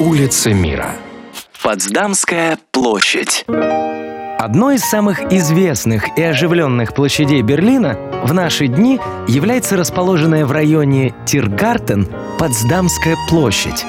Улица 0.00 0.52
мира. 0.52 0.92
Потсдамская 1.60 2.56
площадь. 2.70 3.44
Одной 4.38 4.76
из 4.76 4.84
самых 4.84 5.32
известных 5.32 6.16
и 6.16 6.22
оживленных 6.22 6.94
площадей 6.94 7.42
Берлина 7.42 7.98
в 8.22 8.32
наши 8.32 8.68
дни 8.68 9.00
является 9.26 9.76
расположенная 9.76 10.46
в 10.46 10.52
районе 10.52 11.16
Тиргартен 11.26 12.08
Потсдамская 12.38 13.16
площадь. 13.28 13.84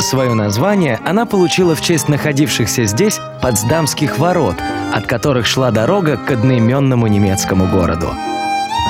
Свое 0.00 0.34
название 0.34 1.00
она 1.04 1.26
получила 1.26 1.74
в 1.74 1.80
честь 1.80 2.08
находившихся 2.08 2.84
здесь 2.84 3.18
Потсдамских 3.42 4.20
ворот, 4.20 4.56
от 4.92 5.08
которых 5.08 5.46
шла 5.46 5.72
дорога 5.72 6.18
к 6.18 6.30
одноименному 6.30 7.08
немецкому 7.08 7.66
городу. 7.66 8.14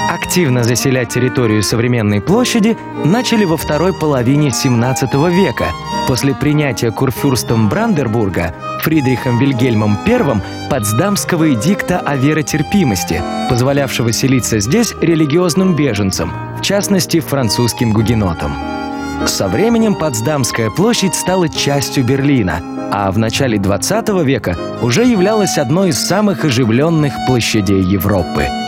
Активно 0.08 0.64
заселять 0.64 1.10
территорию 1.10 1.62
современной 1.62 2.20
площади 2.20 2.76
начали 3.04 3.44
во 3.44 3.56
второй 3.56 3.92
половине 3.92 4.50
17 4.50 5.14
века, 5.30 5.66
после 6.06 6.34
принятия 6.34 6.90
курфюрстом 6.90 7.68
Брандербурга 7.68 8.54
Фридрихом 8.80 9.38
Вильгельмом 9.38 9.98
I 10.06 10.40
Потсдамского 10.70 11.52
эдикта 11.52 11.98
о 11.98 12.16
веротерпимости, 12.16 13.22
позволявшего 13.48 14.12
селиться 14.12 14.60
здесь 14.60 14.94
религиозным 15.00 15.76
беженцам, 15.76 16.32
в 16.58 16.62
частности 16.62 17.20
французским 17.20 17.92
гугенотам. 17.92 18.52
Со 19.26 19.48
временем 19.48 19.94
Потсдамская 19.94 20.70
площадь 20.70 21.14
стала 21.14 21.48
частью 21.48 22.04
Берлина, 22.04 22.60
а 22.90 23.10
в 23.12 23.18
начале 23.18 23.58
20 23.58 24.08
века 24.24 24.56
уже 24.80 25.04
являлась 25.04 25.58
одной 25.58 25.90
из 25.90 25.98
самых 25.98 26.44
оживленных 26.44 27.12
площадей 27.26 27.82
Европы– 27.82 28.46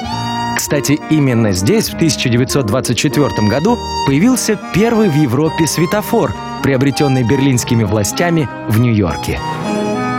кстати, 0.64 0.98
именно 1.10 1.52
здесь 1.52 1.90
в 1.90 1.94
1924 1.96 3.48
году 3.48 3.78
появился 4.06 4.58
первый 4.72 5.10
в 5.10 5.14
Европе 5.14 5.66
светофор, 5.66 6.34
приобретенный 6.62 7.22
берлинскими 7.22 7.84
властями 7.84 8.48
в 8.70 8.80
Нью-Йорке. 8.80 9.38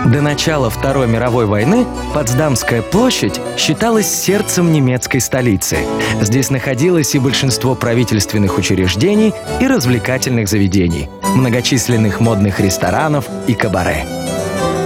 До 0.05 0.21
начала 0.21 0.69
Второй 0.69 1.07
мировой 1.07 1.47
войны 1.47 1.87
Потсдамская 2.13 2.83
площадь 2.83 3.41
считалась 3.57 4.05
сердцем 4.05 4.71
немецкой 4.71 5.17
столицы. 5.17 5.79
Здесь 6.21 6.51
находилось 6.51 7.15
и 7.15 7.19
большинство 7.19 7.73
правительственных 7.73 8.59
учреждений 8.59 9.33
и 9.59 9.65
развлекательных 9.65 10.47
заведений, 10.47 11.09
многочисленных 11.33 12.19
модных 12.19 12.59
ресторанов 12.59 13.25
и 13.47 13.55
кабаре. 13.55 14.05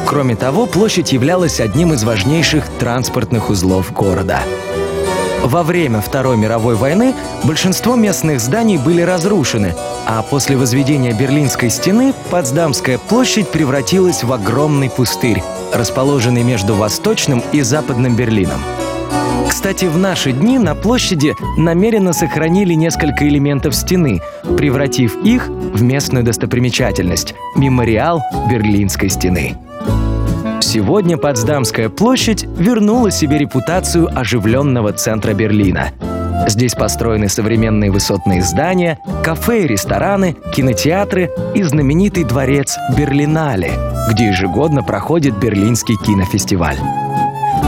Кроме 0.08 0.38
того, 0.38 0.68
площадь 0.68 1.12
являлась 1.12 1.60
одним 1.60 1.92
из 1.92 2.06
важнейших 2.06 2.64
транспортных 2.80 3.50
узлов 3.50 3.92
города. 3.92 4.40
Во 5.44 5.64
время 5.64 6.02
Второй 6.02 6.38
мировой 6.38 6.76
войны 6.76 7.16
большинство 7.44 7.95
местных 7.95 8.40
зданий 8.40 8.78
были 8.78 9.02
разрушены, 9.02 9.73
а 10.06 10.22
после 10.22 10.58
возведения 10.58 11.14
Берлинской 11.14 11.70
стены 11.70 12.14
Потсдамская 12.30 12.98
площадь 12.98 13.50
превратилась 13.50 14.23
в 14.23 14.34
огромный 14.34 14.90
пустырь, 14.90 15.42
расположенный 15.73 16.44
между 16.44 16.76
Восточным 16.76 17.42
и 17.54 17.62
Западным 17.62 18.16
Берлином. 18.16 18.60
Кстати, 19.48 19.86
в 19.86 19.98
наши 19.98 20.32
дни 20.32 20.60
на 20.60 20.76
площади 20.76 21.36
намеренно 21.58 22.14
сохранили 22.14 22.73
несколько 22.73 23.28
элементов 23.28 23.76
стены, 23.76 24.22
превратив 24.58 25.17
их 25.23 25.48
в 25.48 25.82
местную 25.82 26.23
достопримечательность– 26.23 27.34
мемориал 27.56 28.22
Берлинской 28.50 29.10
стены. 29.10 29.58
Сегодня 30.72 31.17
Потсдамская 31.17 31.89
площадь 31.89 32.44
вернула 32.44 33.09
себе 33.09 33.39
репутацию 33.39 34.08
оживленного 34.16 34.94
центра 34.94 35.34
Берлина. 35.34 35.89
Здесь 36.48 36.76
построены 36.76 37.28
современные 37.28 37.89
высотные 37.89 38.44
здания, 38.44 39.00
кафе 39.23 39.64
и 39.64 39.67
рестораны, 39.67 40.36
кинотеатры 40.53 41.31
и 41.56 41.64
знаменитый 41.64 42.23
дворец 42.23 42.78
Берлинале, 42.95 43.72
где 44.11 44.28
ежегодно 44.28 44.84
проходит 44.84 45.39
Берлинский 45.39 45.95
кинофестиваль. 46.05 46.77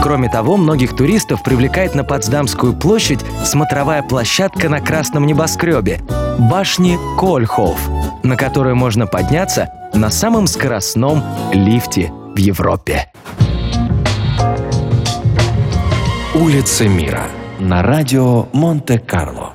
Кроме 0.00 0.28
того, 0.28 0.56
многих 0.56 0.94
туристов 0.94 1.42
привлекает 1.42 1.96
на 1.96 2.04
Потсдамскую 2.04 2.72
площадь 2.72 3.24
смотровая 3.44 4.04
площадка 4.04 4.68
на 4.68 4.80
красном 4.80 5.26
небоскребе– 5.26 5.98
башни 6.38 7.00
Кольхоф, 7.18 7.80
на 8.22 8.36
которую 8.36 8.76
можно 8.76 9.08
подняться 9.08 9.70
на 9.92 10.12
самом 10.12 10.46
скоростном 10.46 11.20
лифте 11.52 12.12
в 12.34 12.38
Европе. 12.38 13.10
Улица 16.34 16.88
мира 16.88 17.24
на 17.58 17.82
радио 17.82 18.46
Монте-Карло. 18.52 19.54